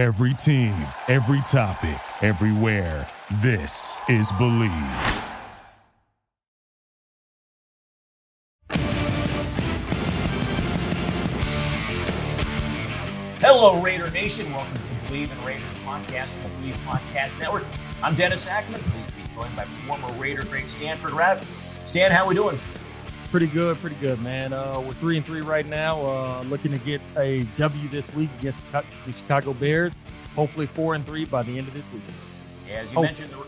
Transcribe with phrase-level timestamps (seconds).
[0.00, 0.72] Every team,
[1.08, 3.06] every topic, everywhere.
[3.42, 4.70] This is Bleav.
[13.40, 14.50] Hello, Raider Nation.
[14.54, 14.80] Welcome to
[15.12, 17.66] Bleav in Raiders podcast the Bleav Podcast Network.
[18.02, 18.80] I'm Dennis Ackerman.
[18.80, 21.44] please be joined by former Raider great Stanford Routt.
[21.86, 22.58] Stan, how we doing?
[23.30, 24.52] Pretty good, pretty good, man.
[24.52, 26.00] Uh, we're three and three right now.
[26.00, 28.82] Uh, looking to get a W this week against the
[29.16, 29.96] Chicago Bears.
[30.34, 32.02] Hopefully, four and three by the end of this week.
[32.66, 33.04] Yeah, as you Hope.
[33.04, 33.38] mentioned, the,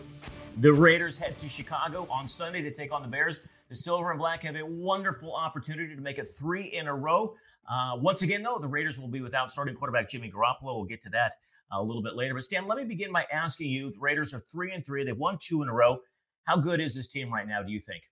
[0.60, 3.40] the Raiders head to Chicago on Sunday to take on the Bears.
[3.70, 7.34] The Silver and Black have a wonderful opportunity to make it three in a row.
[7.68, 10.76] Uh, once again, though, the Raiders will be without starting quarterback Jimmy Garoppolo.
[10.76, 11.32] We'll get to that
[11.74, 12.34] uh, a little bit later.
[12.34, 15.02] But Stan, let me begin by asking you: the Raiders are three and three.
[15.02, 16.02] They've won two in a row.
[16.44, 17.64] How good is this team right now?
[17.64, 18.08] Do you think?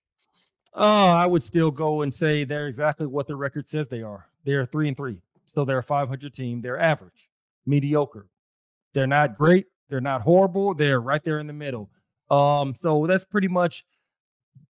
[0.73, 4.27] Oh, I would still go and say they're exactly what the record says they are.
[4.45, 5.17] They're three and three.
[5.45, 6.61] So they're a 500 team.
[6.61, 7.29] They're average,
[7.65, 8.27] mediocre.
[8.93, 9.67] They're not great.
[9.89, 10.73] They're not horrible.
[10.73, 11.89] They're right there in the middle.
[12.29, 13.85] Um, so that's pretty much.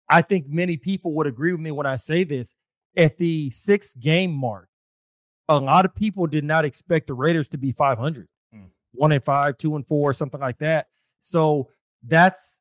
[0.09, 2.55] I think many people would agree with me when I say this.
[2.97, 4.69] At the six game mark,
[5.49, 8.67] a lot of people did not expect the Raiders to be 500, mm.
[8.93, 10.87] one and five, two and four, something like that.
[11.21, 11.69] So
[12.07, 12.61] that's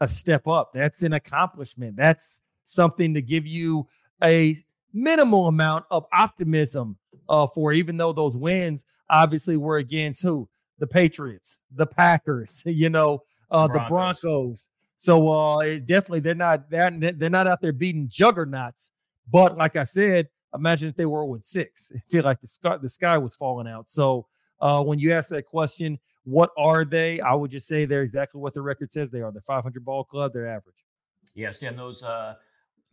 [0.00, 0.72] a step up.
[0.74, 1.96] That's an accomplishment.
[1.96, 3.86] That's something to give you
[4.22, 4.56] a
[4.92, 6.96] minimal amount of optimism
[7.28, 10.48] uh, for, even though those wins obviously were against who?
[10.78, 14.68] The Patriots, the Packers, you know, uh, the Broncos.
[14.96, 18.92] So uh, definitely they're not they're, they're not out there beating juggernauts.
[19.30, 21.90] But like I said, imagine if they were with six.
[21.94, 23.88] I feel like the sky the sky was falling out.
[23.88, 24.26] So
[24.60, 27.20] uh, when you ask that question, what are they?
[27.20, 29.30] I would just say they're exactly what the record says they are.
[29.30, 30.32] The 500 ball club.
[30.32, 30.84] They're average.
[31.34, 32.34] Yes, and those uh,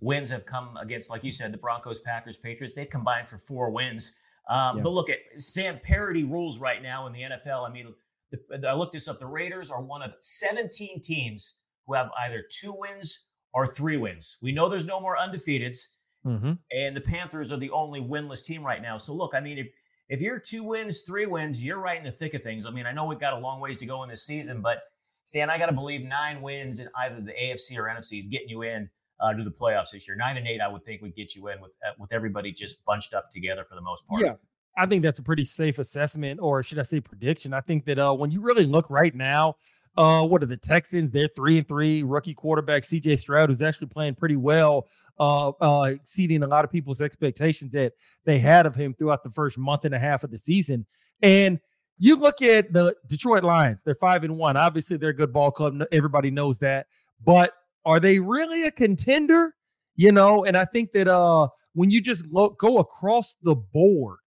[0.03, 2.75] wins have come against, like you said, the Broncos, Packers, Patriots.
[2.75, 4.19] They combined for four wins.
[4.49, 4.83] Um, yeah.
[4.83, 7.67] But look at Sam parity rules right now in the NFL.
[7.67, 7.93] I mean,
[8.31, 9.19] the, I looked this up.
[9.19, 11.55] The Raiders are one of 17 teams
[11.87, 14.37] who have either two wins or three wins.
[14.41, 15.77] We know there's no more undefeateds,
[16.25, 16.53] mm-hmm.
[16.71, 18.97] and the Panthers are the only winless team right now.
[18.97, 19.67] So look, I mean, if
[20.09, 22.65] if you're two wins, three wins, you're right in the thick of things.
[22.65, 24.79] I mean, I know we've got a long ways to go in this season, but
[25.23, 28.49] Stan, I got to believe nine wins in either the AFC or NFC is getting
[28.49, 30.15] you in uh, to the playoffs this year.
[30.17, 32.83] Nine and eight, I would think, would get you in with uh, with everybody just
[32.85, 34.21] bunched up together for the most part.
[34.21, 34.33] Yeah,
[34.77, 37.53] I think that's a pretty safe assessment, or should I say prediction?
[37.53, 39.55] I think that uh, when you really look right now,
[39.97, 41.11] uh, what are the Texans?
[41.11, 42.03] They're three and three.
[42.03, 44.87] Rookie quarterback CJ Stroud, who's actually playing pretty well,
[45.19, 47.93] uh, uh, exceeding a lot of people's expectations that
[48.25, 50.85] they had of him throughout the first month and a half of the season.
[51.21, 51.59] And
[51.99, 54.57] you look at the Detroit Lions; they're five and one.
[54.57, 55.81] Obviously, they're a good ball club.
[55.91, 56.87] Everybody knows that.
[57.23, 57.53] But
[57.85, 59.55] are they really a contender?
[59.95, 64.17] You know, and I think that uh, when you just lo- go across the board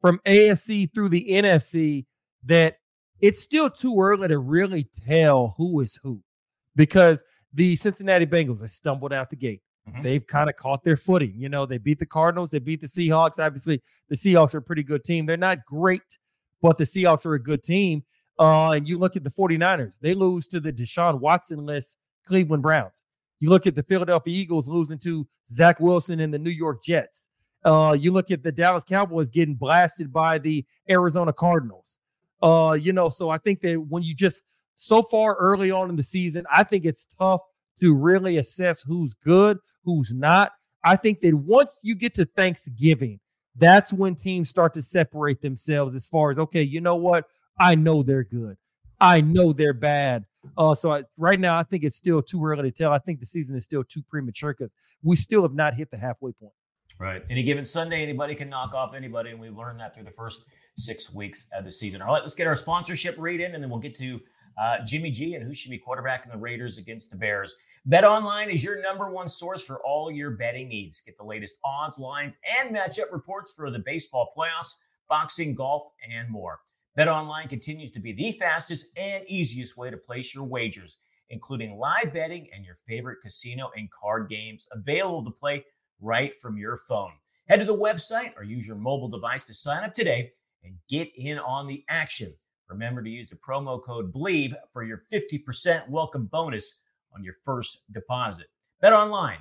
[0.00, 2.06] from AFC through the NFC,
[2.46, 2.76] that
[3.20, 6.22] it's still too early to really tell who is who
[6.76, 7.22] because
[7.52, 9.60] the Cincinnati Bengals, they stumbled out the gate.
[9.88, 10.02] Mm-hmm.
[10.02, 11.34] They've kind of caught their footing.
[11.36, 13.44] You know, they beat the Cardinals, they beat the Seahawks.
[13.44, 15.26] Obviously, the Seahawks are a pretty good team.
[15.26, 16.18] They're not great,
[16.62, 18.04] but the Seahawks are a good team.
[18.38, 21.98] Uh, and you look at the 49ers, they lose to the Deshaun Watson list
[22.30, 23.02] Cleveland Browns.
[23.40, 27.26] You look at the Philadelphia Eagles losing to Zach Wilson and the New York Jets.
[27.64, 31.98] Uh, you look at the Dallas Cowboys getting blasted by the Arizona Cardinals.
[32.40, 34.42] Uh, you know, so I think that when you just
[34.76, 37.40] so far early on in the season, I think it's tough
[37.80, 40.52] to really assess who's good, who's not.
[40.84, 43.18] I think that once you get to Thanksgiving,
[43.56, 47.24] that's when teams start to separate themselves as far as okay, you know what?
[47.58, 48.56] I know they're good.
[49.00, 50.24] I know they're bad.
[50.56, 52.92] Uh, so I, right now, I think it's still too early to tell.
[52.92, 55.98] I think the season is still too premature because we still have not hit the
[55.98, 56.52] halfway point.
[56.98, 57.22] Right.
[57.30, 60.44] Any given Sunday, anybody can knock off anybody, and we've learned that through the first
[60.76, 62.02] six weeks of the season.
[62.02, 64.20] All right, let's get our sponsorship read in, and then we'll get to
[64.60, 67.54] uh, Jimmy G and who should be quarterbacking the Raiders against the Bears.
[67.86, 71.00] Bet Online is your number one source for all your betting needs.
[71.00, 74.74] Get the latest odds, lines, and matchup reports for the baseball playoffs,
[75.08, 76.60] boxing, golf, and more.
[77.00, 80.98] Bet Online continues to be the fastest and easiest way to place your wagers,
[81.30, 85.64] including live betting and your favorite casino and card games available to play
[85.98, 87.12] right from your phone.
[87.48, 90.30] Head to the website or use your mobile device to sign up today
[90.62, 92.34] and get in on the action.
[92.68, 96.82] Remember to use the promo code BLEAV for your 50% welcome bonus
[97.16, 98.48] on your first deposit.
[98.82, 99.38] Bet online,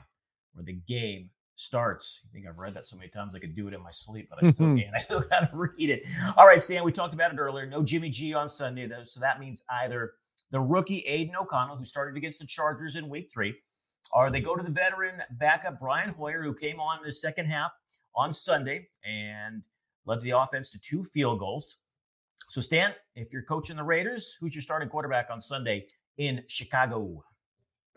[0.54, 1.30] where the game
[1.60, 2.22] starts.
[2.24, 4.30] I think I've read that so many times I could do it in my sleep,
[4.30, 4.78] but I still mm-hmm.
[4.78, 4.92] can't.
[4.96, 6.04] I still got to read it.
[6.38, 7.66] All right, Stan, we talked about it earlier.
[7.66, 9.04] No Jimmy G on Sunday, though.
[9.04, 10.14] So that means either
[10.52, 13.56] the rookie Aidan O'Connell, who started against the Chargers in week three,
[14.14, 17.48] or they go to the veteran backup Brian Hoyer, who came on in the second
[17.48, 17.72] half
[18.16, 19.64] on Sunday and
[20.06, 21.78] led the offense to two field goals.
[22.48, 27.24] So, Stan, if you're coaching the Raiders, who's your starting quarterback on Sunday in Chicago?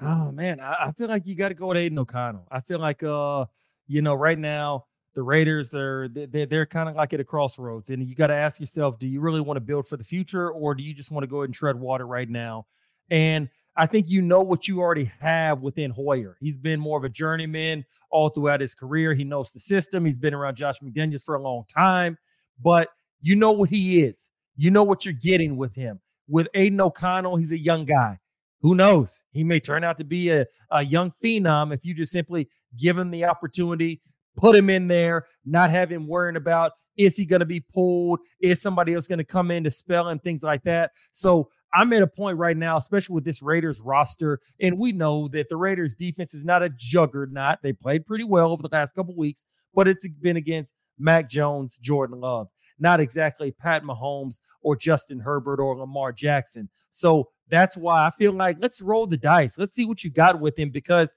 [0.03, 2.47] Oh man, I, I feel like you got to go with Aidan O'Connell.
[2.51, 3.45] I feel like uh,
[3.87, 7.91] you know, right now the Raiders are they're, they're kind of like at a crossroads,
[7.91, 10.51] and you got to ask yourself, do you really want to build for the future,
[10.51, 12.67] or do you just want to go ahead and tread water right now?
[13.11, 16.37] And I think you know what you already have within Hoyer.
[16.41, 19.15] He's been more of a journeyman all throughout his career.
[19.15, 20.05] He knows the system.
[20.05, 22.19] He's been around Josh McDaniels for a long time,
[22.63, 22.89] but
[23.21, 24.31] you know what he is.
[24.57, 26.01] You know what you're getting with him.
[26.29, 28.19] With Aidan O'Connell, he's a young guy.
[28.63, 29.23] Who knows?
[29.33, 32.49] He may turn out to be a, a young phenom if you just simply
[32.79, 34.01] give him the opportunity,
[34.37, 38.21] put him in there, not have him worrying about is he going to be pulled?
[38.41, 40.91] Is somebody else going to come in to spell and things like that?
[41.11, 45.27] So I'm at a point right now, especially with this Raiders roster, and we know
[45.29, 47.59] that the Raiders defense is not a juggernaut.
[47.63, 51.79] They played pretty well over the last couple weeks, but it's been against Mac Jones,
[51.79, 52.49] Jordan Love
[52.83, 56.69] not exactly Pat Mahomes or Justin Herbert or Lamar Jackson.
[56.91, 59.59] So that's why I feel like let's roll the dice.
[59.59, 61.15] Let's see what you got with him because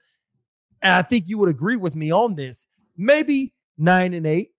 [0.82, 2.66] I think you would agree with me on this.
[2.98, 4.50] Maybe nine and eight,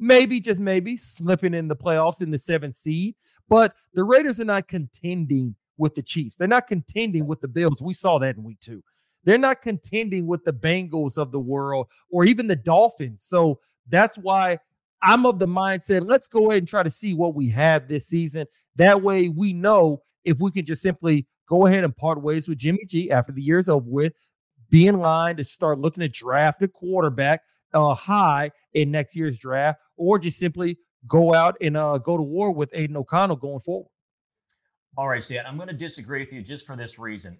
[0.00, 3.14] maybe just maybe slipping in the playoffs in the seventh seed.
[3.48, 6.34] But the Raiders are not contending with the Chiefs.
[6.36, 7.80] They're not contending with the Bills.
[7.80, 8.82] We saw that in week two.
[9.22, 13.22] They're not contending with the Bengals of the world or even the Dolphins.
[13.22, 14.58] So that's why
[15.02, 18.06] I'm of the mindset, let's go ahead and try to see what we have this
[18.06, 18.46] season.
[18.76, 22.58] That way we know if we can just simply go ahead and part ways with
[22.58, 24.12] Jimmy G after the year's over with,
[24.68, 27.42] be in line to start looking to draft a quarterback
[27.72, 32.22] uh, high in next year's draft, or just simply go out and uh, go to
[32.22, 33.88] war with Aidan O'Connell going forward.
[34.96, 37.38] All right, Stan, I'm going to disagree with you just for this reason.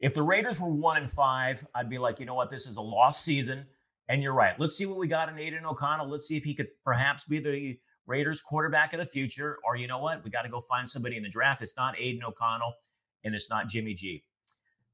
[0.00, 2.76] If the Raiders were one and five, I'd be like, you know what, this is
[2.76, 3.66] a lost season.
[4.08, 4.58] And you're right.
[4.58, 6.08] Let's see what we got in Aidan O'Connell.
[6.08, 9.58] Let's see if he could perhaps be the Raiders quarterback of the future.
[9.64, 10.24] Or you know what?
[10.24, 11.62] We got to go find somebody in the draft.
[11.62, 12.74] It's not Aidan O'Connell
[13.24, 14.24] and it's not Jimmy G.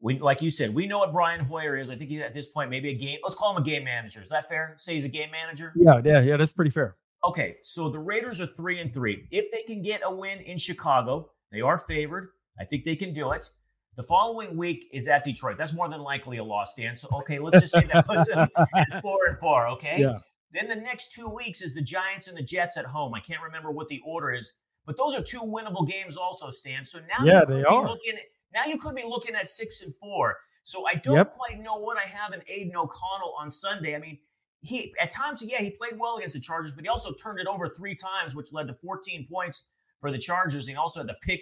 [0.00, 1.90] We, like you said, we know what Brian Hoyer is.
[1.90, 3.18] I think he's at this point maybe a game.
[3.22, 4.22] Let's call him a game manager.
[4.22, 4.74] Is that fair?
[4.76, 5.72] Say he's a game manager.
[5.74, 6.36] Yeah, yeah, yeah.
[6.36, 6.96] That's pretty fair.
[7.24, 9.26] Okay, so the Raiders are three and three.
[9.32, 12.28] If they can get a win in Chicago, they are favored.
[12.60, 13.50] I think they can do it.
[13.98, 15.58] The following week is at Detroit.
[15.58, 16.96] That's more than likely a loss, Dan.
[16.96, 19.66] So okay, let's just say that puts them at four and four.
[19.70, 19.96] Okay.
[19.98, 20.16] Yeah.
[20.52, 23.12] Then the next two weeks is the Giants and the Jets at home.
[23.12, 24.52] I can't remember what the order is,
[24.86, 26.84] but those are two winnable games also, Stan.
[26.84, 27.88] So now yeah, they are.
[27.88, 28.22] Looking at,
[28.54, 30.36] now you could be looking at six and four.
[30.62, 31.34] So I don't yep.
[31.34, 33.96] quite know what I have in Aidan O'Connell on Sunday.
[33.96, 34.18] I mean,
[34.60, 37.48] he at times, yeah, he played well against the Chargers, but he also turned it
[37.48, 39.64] over three times, which led to 14 points
[40.00, 40.68] for the Chargers.
[40.68, 41.40] He also had the pick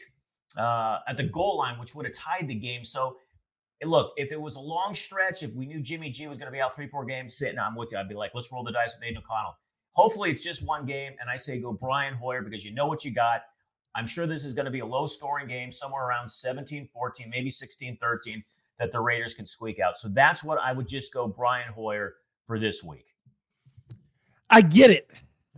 [0.57, 2.85] uh, at the goal line, which would have tied the game.
[2.85, 3.19] So,
[3.85, 6.53] look, if it was a long stretch, if we knew Jimmy G was going to
[6.53, 7.99] be out three, four games, sitting, I'm with you.
[7.99, 9.57] I'd be like, let's roll the dice with Aidan O'Connell.
[9.93, 13.05] Hopefully, it's just one game, and I say go Brian Hoyer because you know what
[13.05, 13.43] you got.
[13.95, 17.31] I'm sure this is going to be a low scoring game, somewhere around 17 14,
[17.31, 18.45] maybe 16 13,
[18.79, 19.97] that the Raiders can squeak out.
[19.97, 23.17] So that's what I would just go Brian Hoyer for this week.
[24.51, 25.11] I get it.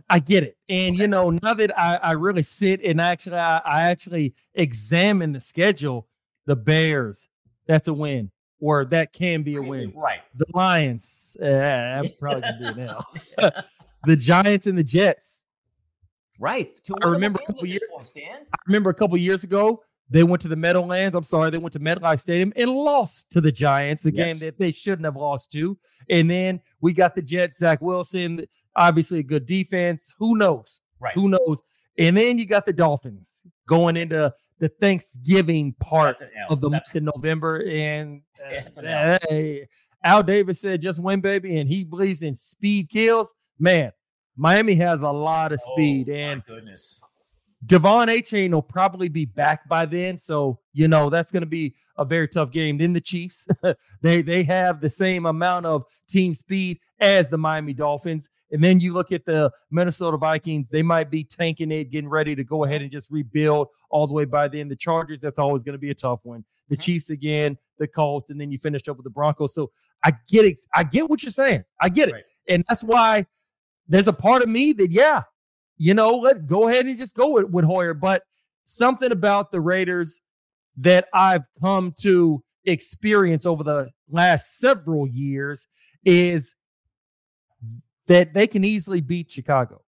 [0.09, 0.57] I get it.
[0.69, 5.31] And you know, now that I, I really sit and actually I, I actually examine
[5.31, 6.07] the schedule,
[6.45, 7.27] the Bears,
[7.67, 8.31] that's a win.
[8.61, 9.93] Or that can be a win.
[9.95, 10.19] Right.
[10.35, 13.05] The Lions, uh, I'm probably gonna do it now.
[14.05, 15.43] the Giants and the Jets.
[16.39, 16.71] Right.
[17.01, 17.81] I remember a couple years.
[18.17, 21.15] I remember a couple years ago they went to the Meadowlands.
[21.15, 24.25] I'm sorry, they went to MetLife Stadium and lost to the Giants, a yes.
[24.25, 25.77] game that they shouldn't have lost to.
[26.09, 28.45] And then we got the Jets, Zach Wilson,
[28.75, 30.13] obviously a good defense.
[30.17, 30.81] Who knows?
[30.99, 31.13] Right.
[31.13, 31.61] Who knows?
[31.97, 37.05] And then you got the Dolphins going into the Thanksgiving part of the month in
[37.05, 37.63] November.
[37.67, 38.21] And
[38.77, 39.67] uh, hey,
[40.03, 41.57] Al Davis said, just win, baby.
[41.59, 43.33] And he believes in speed kills.
[43.59, 43.91] Man,
[44.37, 46.09] Miami has a lot of speed.
[46.09, 47.01] Oh, and goodness.
[47.65, 50.17] De'Von Achane will probably be back by then.
[50.17, 52.77] So, you know, that's going to be a very tough game.
[52.77, 53.47] Then the Chiefs,
[54.01, 58.29] they they have the same amount of team speed as the Miami Dolphins.
[58.51, 62.35] And then you look at the Minnesota Vikings, they might be tanking it, getting ready
[62.35, 64.69] to go ahead and just rebuild all the way by then.
[64.69, 66.43] The Chargers, that's always going to be a tough one.
[66.69, 66.81] The mm-hmm.
[66.81, 69.53] Chiefs again, the Colts, and then you finish up with the Broncos.
[69.53, 69.69] So
[70.03, 70.57] I get it.
[70.73, 71.63] I get what you're saying.
[71.79, 72.13] I get it.
[72.13, 72.23] Right.
[72.47, 73.25] And that's why
[73.87, 75.23] there's a part of me that, yeah,
[75.79, 77.95] you know, let go ahead and just go with, with Hoyer.
[77.95, 78.23] But
[78.65, 80.21] something about the Raiders
[80.77, 85.67] that I've come to experience over the last several years
[86.05, 86.53] is
[88.07, 89.81] that they can easily beat Chicago.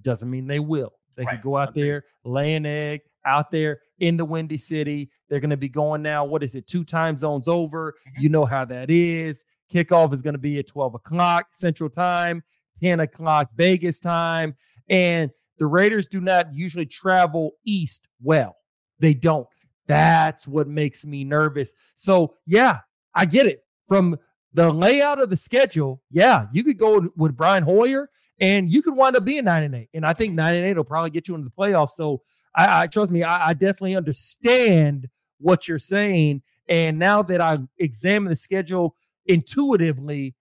[0.00, 0.92] Doesn't mean they will.
[1.16, 1.34] They right.
[1.34, 5.10] can go out there, lay an egg out there in the Windy City.
[5.28, 6.24] They're going to be going now.
[6.24, 6.66] What is it?
[6.66, 7.92] Two time zones over.
[7.92, 8.22] Mm-hmm.
[8.22, 9.44] You know how that is.
[9.72, 12.42] Kickoff is going to be at 12 o'clock Central Time,
[12.80, 14.54] 10 o'clock Vegas time.
[14.88, 18.56] And the Raiders do not usually travel east well.
[18.98, 19.46] They don't.
[19.86, 21.74] That's what makes me nervous.
[21.94, 22.78] So, yeah,
[23.14, 23.64] I get it.
[23.86, 24.18] From
[24.54, 28.08] the layout of the schedule, yeah, you could go with Brian Hoyer
[28.40, 29.90] and you could wind up being nine and eight.
[29.94, 31.90] And I think nine and eight will probably get you into the playoffs.
[31.90, 32.22] So
[32.56, 36.42] I, I trust me, I, I, definitely understand what you're saying.
[36.68, 40.34] And now that I examine the schedule intuitively,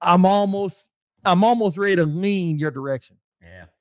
[0.00, 0.90] I'm almost
[1.24, 3.16] I'm almost ready to lean your direction.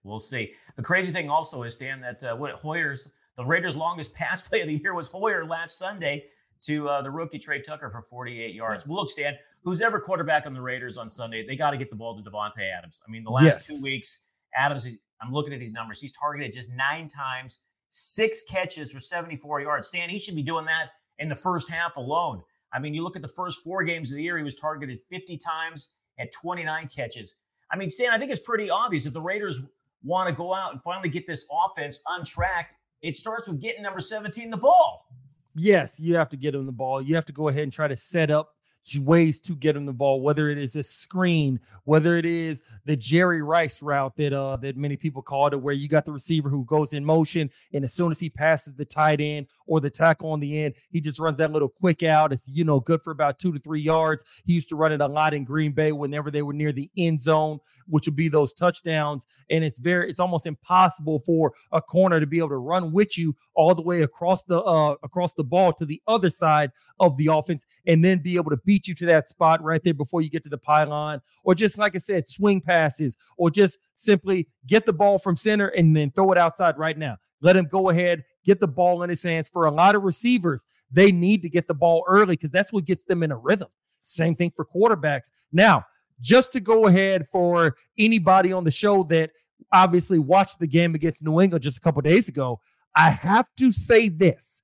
[0.10, 0.54] We'll see.
[0.76, 4.62] The crazy thing also is Dan that uh, what Hoyer's the Raiders' longest pass play
[4.62, 6.26] of the year was Hoyer last Sunday
[6.64, 8.86] to uh, the rookie Tre Tucker for 48 yards.
[8.86, 11.90] Well, look, Stan, who's ever quarterback on the Raiders on Sunday, they got to get
[11.90, 13.02] the ball to Davante Adams.
[13.08, 13.68] I mean, the last yes.
[13.68, 14.26] two weeks,
[14.56, 14.86] Adams,
[15.22, 16.02] I'm looking at these numbers.
[16.02, 19.88] He's targeted just nine times, six catches for 74 yards.
[19.88, 22.42] Stan, he should be doing that in the first half alone.
[22.74, 25.00] I mean, you look at the first four games of the year, he was targeted
[25.10, 27.36] 50 times at 29 catches.
[27.72, 29.62] I mean, Stan, I think it's pretty obvious that the Raiders
[30.04, 33.84] want to go out and finally get this offense on track, it starts with getting
[33.84, 35.08] number 17 the ball.
[35.56, 37.02] Yes, you have to get him the ball.
[37.02, 38.56] You have to go ahead and try to set up
[38.98, 42.96] ways to get him the ball, whether it is a screen, whether it is the
[42.96, 46.50] Jerry Rice route that uh that many people called it, where you got the receiver
[46.50, 49.90] who goes in motion, and as soon as he passes the tight end or the
[49.90, 52.34] tackle on the end, he just runs that little quick out.
[52.34, 54.24] It's you know good for about two to three yards.
[54.46, 56.90] He used to run it a lot in Green Bay whenever they were near the
[56.98, 59.28] end zone, which would be those touchdowns.
[59.50, 63.18] And it's very it's almost impossible for a corner to be able to run with
[63.18, 67.18] you all the way across the uh across the ball to the other side of
[67.18, 70.22] the offense and then be able to beat you to that spot right there before
[70.22, 74.48] you get to the pylon, or just like I said, swing passes, or just simply
[74.68, 77.18] get the ball from center and then throw it outside right now.
[77.42, 79.50] Let him go ahead, get the ball in his hands.
[79.50, 82.86] For a lot of receivers, they need to get the ball early because that's what
[82.86, 83.70] gets them in a rhythm.
[84.04, 85.32] Same thing for quarterbacks.
[85.52, 85.84] Now,
[86.22, 89.32] just to go ahead for anybody on the show that
[89.74, 92.60] obviously watched the game against New England just a couple days ago,
[92.96, 94.62] I have to say this.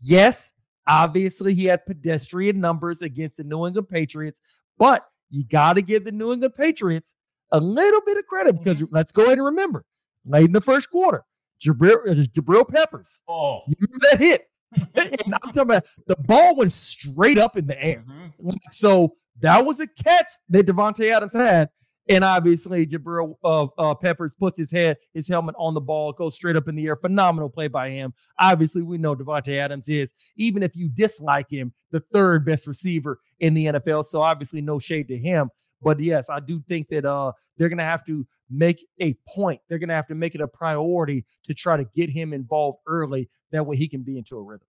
[0.00, 0.52] Yes,
[0.88, 4.40] Obviously, he had pedestrian numbers against the New England Patriots,
[4.78, 7.14] but you got to give the New England Patriots
[7.52, 8.94] a little bit of credit because mm-hmm.
[8.94, 9.84] let's go ahead and remember
[10.24, 11.24] late in the first quarter,
[11.62, 13.20] Jabril, uh, Jabril Peppers.
[13.28, 14.48] Oh, you remember that hit?
[14.94, 18.04] and I'm talking about the ball went straight up in the air.
[18.08, 18.50] Mm-hmm.
[18.70, 21.70] So that was a catch that Davante Adams had.
[22.08, 26.34] And obviously, Jabril uh, uh, Peppers puts his head, his helmet on the ball, goes
[26.34, 26.96] straight up in the air.
[26.96, 28.14] Phenomenal play by him.
[28.38, 33.20] Obviously, we know Davante Adams is, even if you dislike him, the third best receiver
[33.40, 34.06] in the NFL.
[34.06, 35.50] So obviously, no shade to him.
[35.82, 39.60] But yes, I do think that uh, they're going to have to make a point.
[39.68, 42.78] They're going to have to make it a priority to try to get him involved
[42.86, 43.28] early.
[43.52, 44.66] That way, he can be into a rhythm.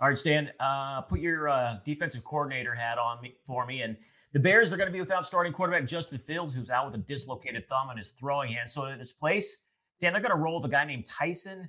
[0.00, 3.96] All right, Stan, uh, put your uh, defensive coordinator hat on me for me and
[4.32, 7.04] the Bears are going to be without starting quarterback Justin Fields, who's out with a
[7.04, 8.68] dislocated thumb in his throwing hand.
[8.68, 9.64] So in his place,
[10.00, 11.68] Dan, they're going to roll with a guy named Tyson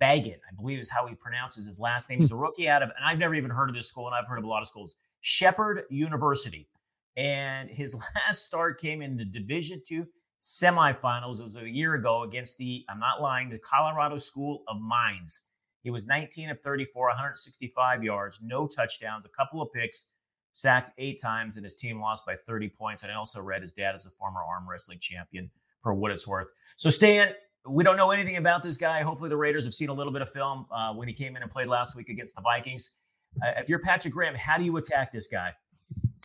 [0.00, 2.20] Bagent, I believe is how he pronounces his last name.
[2.20, 4.26] He's a rookie out of, and I've never even heard of this school, and I've
[4.26, 6.68] heard of a lot of schools, Shepherd University.
[7.16, 7.94] And his
[8.26, 10.06] last start came in the Division two
[10.40, 11.40] semifinals.
[11.40, 15.42] It was a year ago against the, I'm not lying, the Colorado School of Mines.
[15.82, 20.06] He was 19 of 34, 165 yards, no touchdowns, a couple of picks
[20.52, 23.02] sacked eight times, and his team lost by 30 points.
[23.02, 26.26] And I also read his dad is a former arm wrestling champion for what it's
[26.26, 26.48] worth.
[26.76, 27.32] So, Stan,
[27.66, 29.02] we don't know anything about this guy.
[29.02, 31.42] Hopefully, the Raiders have seen a little bit of film uh, when he came in
[31.42, 32.96] and played last week against the Vikings.
[33.42, 35.52] Uh, if you're Patrick Graham, how do you attack this guy?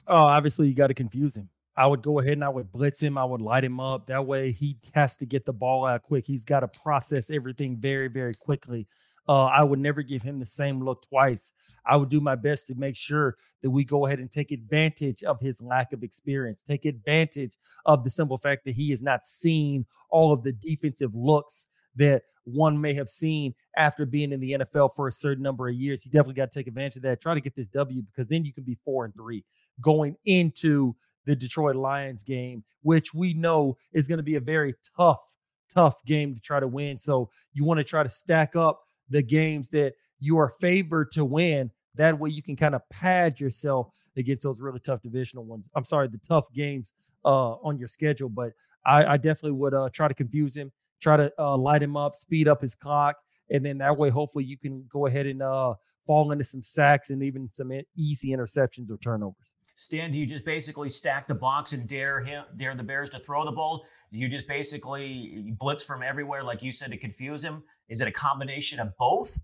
[0.07, 1.49] Oh, obviously, you got to confuse him.
[1.75, 3.19] I would go ahead and I would blitz him.
[3.19, 4.07] I would light him up.
[4.07, 6.25] That way, he has to get the ball out quick.
[6.25, 8.87] He's got to process everything very, very quickly.
[9.27, 11.51] Uh, I would never give him the same look twice.
[11.85, 15.23] I would do my best to make sure that we go ahead and take advantage
[15.23, 19.25] of his lack of experience, take advantage of the simple fact that he has not
[19.25, 24.53] seen all of the defensive looks that one may have seen after being in the
[24.53, 26.05] NFL for a certain number of years.
[26.05, 27.21] You definitely got to take advantage of that.
[27.21, 29.43] Try to get this W because then you can be four and three
[29.81, 34.73] going into the Detroit Lions game, which we know is going to be a very
[34.95, 35.37] tough,
[35.69, 36.97] tough game to try to win.
[36.97, 41.25] So you want to try to stack up the games that you are favored to
[41.25, 41.71] win.
[41.95, 45.69] That way you can kind of pad yourself against those really tough divisional ones.
[45.75, 46.93] I'm sorry, the tough games
[47.25, 48.29] uh, on your schedule.
[48.29, 48.51] But
[48.85, 50.71] I, I definitely would uh, try to confuse him,
[51.01, 53.15] try to uh, light him up, speed up his clock,
[53.49, 55.73] and then that way hopefully you can go ahead and uh,
[56.05, 59.56] fall into some sacks and even some easy interceptions or turnovers.
[59.79, 63.19] Stan, do you just basically stack the box and dare him, dare the Bears to
[63.19, 63.85] throw the ball?
[64.11, 67.61] Do you just basically blitz from everywhere, like you said, to confuse him?
[67.87, 69.37] Is it a combination of both?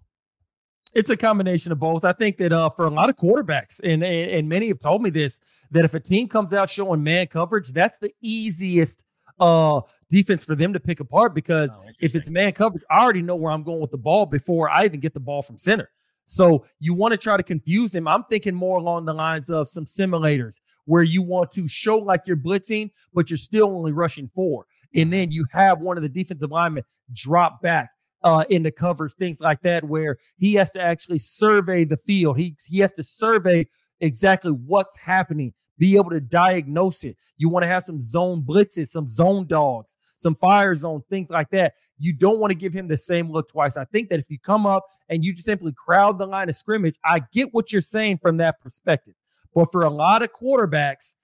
[0.96, 2.04] It's a combination of both.
[2.04, 5.04] I think that uh, for a lot of quarterbacks, and, and and many have told
[5.04, 9.06] me this, that if a team comes out showing man coverage, that's the easiest
[9.40, 13.24] uh defense for them to pick apart because Oh, if it's man coverage, I already
[13.24, 15.90] know where I'm going with the ball before I even get the ball from center.
[16.26, 18.08] So you want to try to confuse him.
[18.08, 22.22] I'm thinking more along the lines of some simulators where you want to show like
[22.26, 24.66] you're blitzing, but you're still only rushing four.
[24.96, 27.90] And then you have one of the defensive linemen drop back
[28.24, 32.38] uh, in the covers, things like that, where he has to actually survey the field.
[32.38, 33.68] He, he has to survey
[34.00, 37.18] exactly what's happening, be able to diagnose it.
[37.38, 41.50] You want to have some zone blitzes, some zone dogs, some fire zones, things like
[41.52, 41.74] that.
[42.00, 43.78] You don't want to give him the same look twice.
[43.78, 46.56] I think that if you come up and you just simply crowd the line of
[46.56, 49.16] scrimmage, I get what you're saying from that perspective.
[49.54, 51.16] But for a lot of quarterbacks,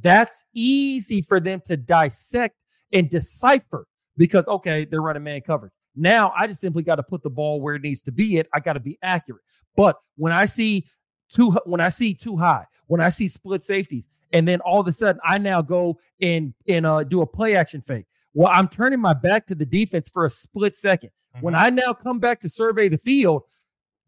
[0.00, 2.56] that's easy for them to dissect
[2.92, 5.72] and decipher because, okay, they're running man coverage.
[5.94, 8.38] Now I just simply got to put the ball where it needs to be.
[8.38, 9.42] It I got to be accurate.
[9.76, 10.86] But when I see
[11.32, 14.86] too when I see too high, when I see split safeties, and then all of
[14.86, 18.06] a sudden I now go and and uh, do a play action fake.
[18.34, 21.10] Well, I'm turning my back to the defense for a split 2nd
[21.40, 21.58] When Mhm.
[21.64, 23.42] I now come back to survey the field,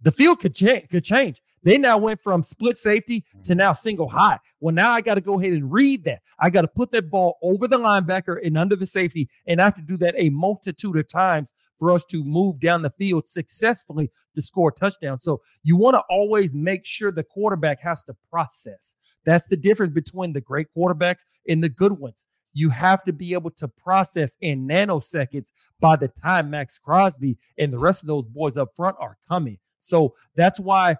[0.03, 0.89] the field could change.
[0.91, 1.41] Could change.
[1.63, 4.39] They now went from split safety to now single high.
[4.61, 6.21] Well, now I got to go ahead and read that.
[6.39, 9.65] I got to put that ball over the linebacker and under the safety, and I
[9.65, 13.27] have to do that a multitude of times for us to move down the field
[13.27, 15.19] successfully to score a touchdown.
[15.19, 18.97] So you want to always make sure the quarterback has to process.
[19.25, 22.27] That's the difference between the great quarterbacks and the good ones.
[22.53, 25.51] You have to be able to process in nanoseconds
[25.81, 29.59] by the time Maxx Crosby and the rest of those boys up front are coming.
[29.79, 30.97] So that's why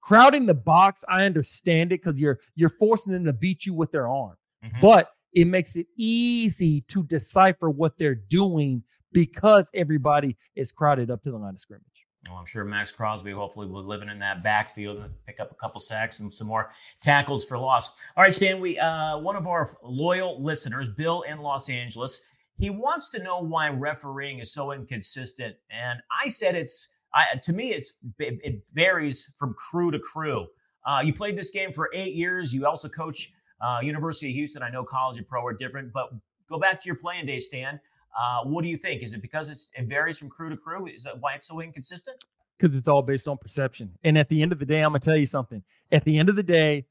[0.00, 3.90] crowding the box, I understand it because you're you're forcing them to beat you with
[3.92, 4.80] their arm, Mhm.
[4.82, 11.22] but it makes it easy to decipher what they're doing because everybody is crowded up
[11.24, 11.86] to the line of scrimmage.
[12.28, 15.50] Well, I'm sure Maxx Crosby hopefully will be living in that backfield and pick up
[15.50, 17.90] a couple sacks and some more tackles for loss.
[18.16, 22.22] All right, Stan, we uh, one of our loyal listeners, Bill in Los Angeles,
[22.58, 25.56] he wants to know why refereeing is so inconsistent.
[25.70, 30.46] And I said it's I, to me it's it, varies from crew to crew.
[30.86, 32.54] Uh, you played this game for eight years.
[32.54, 34.62] You also coach uh, University of Houston.
[34.62, 36.10] I know college and pro are different, but
[36.48, 37.80] go back to your playing days, Stan.
[38.20, 39.02] Uh, what do you think?
[39.02, 40.86] Is it because it's, it varies from crew to crew?
[40.86, 42.22] Is that why it's so inconsistent?
[42.62, 43.90] because it's all based on perception.
[44.04, 45.62] And at the end of the day, I'm gonna tell you something.
[45.90, 46.86] At the end of the day,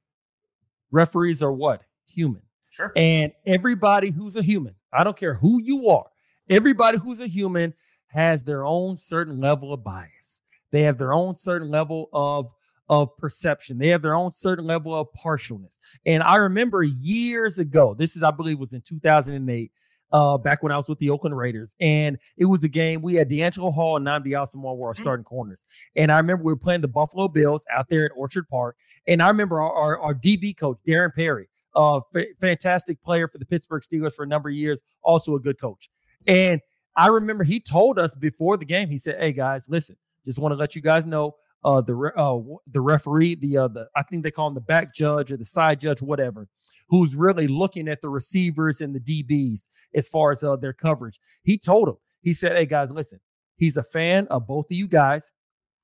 [0.91, 1.83] referees are what?
[2.05, 2.41] Human.
[2.69, 2.91] Sure.
[2.95, 6.07] And everybody who's a human, I don't care who you are,
[6.49, 7.73] everybody who's a human
[8.07, 10.41] has their own certain level of bias.
[10.71, 12.49] They have their own certain level of
[12.89, 13.77] of perception.
[13.77, 15.77] They have their own certain level of partialness.
[16.05, 19.71] And I remember years ago, this is I believe was in 2008,
[20.11, 23.15] uh, back when I was with the Oakland Raiders, and it was a game we
[23.15, 24.97] had DeAngelo Hall and Nnamdi Asomugha were our Mhm.
[24.99, 25.65] starting corners.
[25.95, 28.75] And I remember we were playing the Buffalo Bills out there at Orchard Park,
[29.07, 33.37] and I remember our, our, our DB coach Darren Perry, uh, fa- fantastic player for
[33.37, 35.89] the Pittsburgh Steelers for a number of years, also a good coach.
[36.27, 36.59] And
[36.97, 39.95] I remember he told us before the game, he said, "Hey guys, listen,
[40.25, 42.39] just want to let you guys know, uh, the re- uh,
[42.71, 45.45] the referee, the uh, the I think they call him the back judge or the
[45.45, 46.47] side judge, whatever,
[46.89, 51.19] who's really looking at the receivers and the DBs as far as uh, their coverage.
[51.43, 53.19] He told him, he said, "Hey guys, listen,
[53.57, 55.31] he's a fan of both of you guys.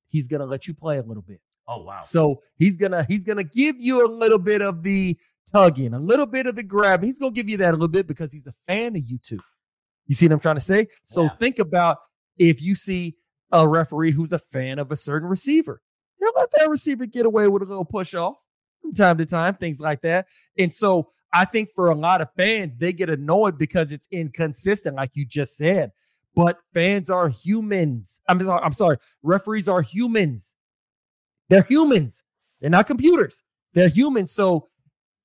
[0.09, 2.01] He's gonna let you play a little bit." Oh wow.
[2.01, 5.17] So he's gonna he's gonna give you a little bit of the
[5.51, 7.03] tugging, a little bit of the grab.
[7.03, 9.39] He's gonna give you that a little bit because he's a fan of you two.
[10.07, 10.87] You see what I'm trying to say?
[11.03, 11.29] So Yeah.
[11.39, 11.97] think about
[12.37, 13.15] if you see
[13.51, 15.81] a referee who's a fan of a certain receiver,
[16.19, 18.37] he'll let that receiver get away with a little push off
[18.81, 20.27] from time to time, things like that.
[20.57, 24.95] And so I think for a lot of fans, they get annoyed because it's inconsistent,
[24.95, 25.91] like you just said.
[26.35, 28.21] But fans are humans.
[28.29, 28.97] I'm sorry, I'm sorry.
[29.23, 30.55] Referees are humans.
[31.49, 32.23] They're humans.
[32.61, 33.43] They're not computers.
[33.73, 34.31] They're humans.
[34.31, 34.67] So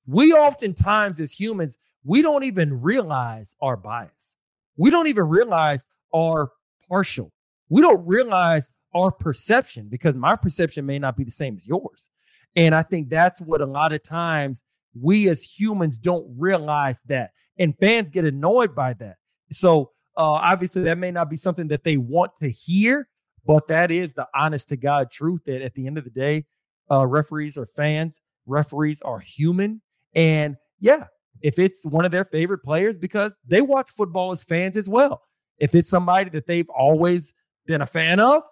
[0.07, 4.35] we oftentimes, as humans, we don't even realize our bias.
[4.75, 6.51] We don't even realize our
[6.89, 7.31] partial.
[7.69, 12.09] We don't realize our perception because my perception may not be the same as yours.
[12.55, 14.63] And I think that's what a lot of times
[14.99, 17.31] we as humans don't realize that.
[17.57, 19.15] And fans get annoyed by that.
[19.51, 23.07] So uh, obviously, that may not be something that they want to hear,
[23.45, 26.45] but that is the honest to God truth that at the end of the day,
[26.91, 29.81] uh, referees are fans, referees are human.
[30.13, 31.05] And yeah,
[31.41, 35.21] if it's one of their favorite players, because they watch football as fans as well.
[35.57, 37.33] If it's somebody that they've always
[37.65, 38.43] been a fan of,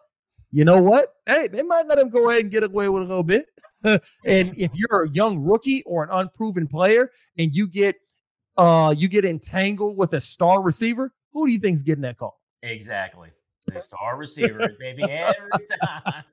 [0.52, 1.14] you know what?
[1.26, 3.46] Hey, they might let him go ahead and get away with a little bit.
[3.84, 7.96] and if you're a young rookie or an unproven player and you get
[8.58, 12.40] uh you get entangled with a star receiver, who do you think's getting that call?
[12.64, 13.30] Exactly.
[13.68, 15.50] The star receiver, baby, every
[15.82, 16.02] time.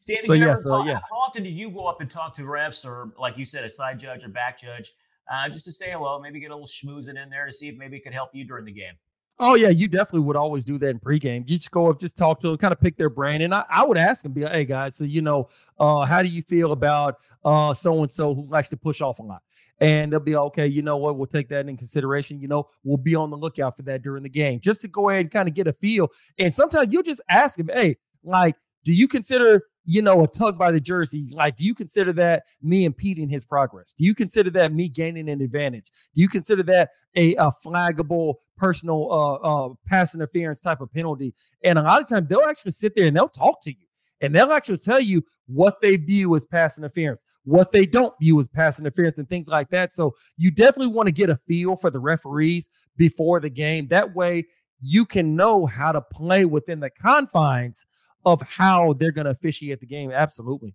[0.00, 1.00] Stan, did So, yeah, so, talk- yeah.
[1.10, 3.70] how often did you go up and talk to refs or, like you said, a
[3.70, 4.92] side judge or back judge
[5.32, 7.76] uh, just to say hello, maybe get a little schmoozing in there to see if
[7.76, 8.94] maybe it could help you during the game.
[9.40, 11.42] Oh yeah, you definitely would always do that in pregame.
[11.48, 13.64] You just go up, just talk to them, kind of pick their brain, and I,
[13.68, 15.48] I would ask them, be like, "Hey guys, so you know,
[15.80, 19.18] uh, how do you feel about uh so and so who likes to push off
[19.18, 19.42] a lot?"
[19.80, 20.68] And they'll be okay.
[20.68, 21.16] You know what?
[21.18, 22.40] We'll take that in consideration.
[22.40, 25.08] You know, we'll be on the lookout for that during the game, just to go
[25.10, 26.08] ahead and kind of get a feel.
[26.38, 30.58] And sometimes you'll just ask them, "Hey, like, do you consider you know, a tug
[30.58, 31.28] by the jersey.
[31.32, 33.92] Like, do you consider that me impeding his progress?
[33.92, 35.90] Do you consider that me gaining an advantage?
[36.14, 41.34] Do you consider that a, a flaggable personal uh, uh, pass interference type of penalty?
[41.62, 43.86] And a lot of times they'll actually sit there and they'll talk to you
[44.20, 48.40] and they'll actually tell you what they view as pass interference, what they don't view
[48.40, 49.92] as pass interference, and things like that.
[49.92, 53.88] So you definitely want to get a feel for the referees before the game.
[53.88, 54.46] That way,
[54.80, 57.84] you can know how to play within the confines
[58.24, 60.10] of how they're going to officiate the game.
[60.10, 60.74] Absolutely.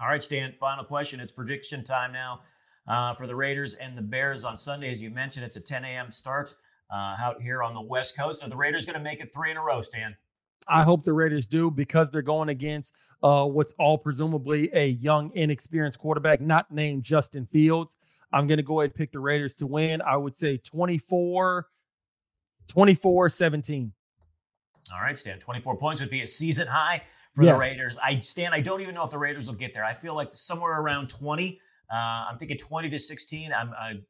[0.00, 0.54] All right, Stan.
[0.58, 1.20] Final question.
[1.20, 2.40] It's prediction time now
[2.86, 4.92] uh, for the Raiders and the Bears on Sunday.
[4.92, 6.10] As you mentioned, it's a 10 a.m.
[6.10, 6.54] start
[6.92, 8.42] uh, out here on the West Coast.
[8.42, 10.16] Are the Raiders going to make it three in a row, Stan?
[10.68, 15.30] I hope the Raiders do because they're going against uh, what's all presumably a young,
[15.34, 17.96] inexperienced quarterback, not named Justin Fields.
[18.32, 20.00] I'm going to go ahead and pick the Raiders to win.
[20.02, 21.66] I would say 24
[22.66, 23.92] 24 17.
[24.92, 25.38] All right, Stan.
[25.38, 27.02] 24 points would be a season high
[27.34, 27.54] for yes.
[27.54, 27.98] the Raiders.
[28.02, 29.84] I Stan, I don't even know if the Raiders will get there.
[29.84, 31.60] I feel like somewhere around 20.
[31.90, 33.52] Uh, I'm thinking 20 to 16.
[33.52, 34.00] I'm I,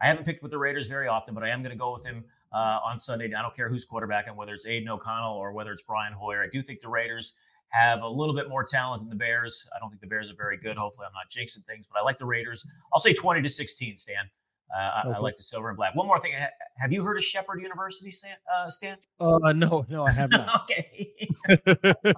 [0.00, 2.04] I haven't picked with the Raiders very often, but I am going to go with
[2.04, 3.32] him uh, on Sunday.
[3.34, 6.42] I don't care who's quarterback and whether it's Aidan O'Connell or whether it's Brian Hoyer.
[6.42, 7.34] I do think the Raiders
[7.68, 9.68] have a little bit more talent than the Bears.
[9.74, 10.76] I don't think the Bears are very good.
[10.76, 12.66] Hopefully, I'm not jinxing things, but I like the Raiders.
[12.92, 14.30] I'll say 20 to 16, Stan.
[14.74, 15.10] Uh, okay.
[15.10, 15.94] I, I, like the silver and black.
[15.94, 16.32] One more thing.
[16.76, 18.36] Have you heard of Shepherd University, Stan?
[18.52, 18.98] Uh, Stan?
[19.18, 20.70] Uh, no, no, I have not.
[20.70, 21.12] okay.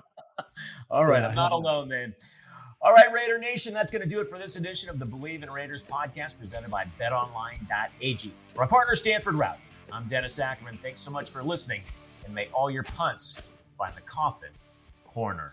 [0.91, 1.23] All right.
[1.23, 2.15] Yeah, I'm not alone then.
[2.81, 5.45] All right, Raider Nation, that's going to do it for this edition of the Bleav
[5.45, 8.33] in Raiders podcast presented by betonline.ag.
[8.55, 9.61] For our partner, Stanford Routt,
[9.93, 10.79] I'm Dennis Ackerman.
[10.83, 11.83] Thanks so much for listening,
[12.25, 13.41] and may all your punts
[13.79, 14.51] find the coffin
[15.07, 15.53] corner.